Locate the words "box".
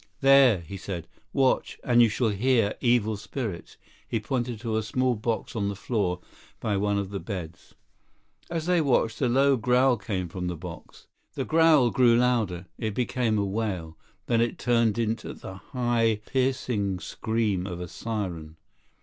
5.13-5.55, 10.57-11.05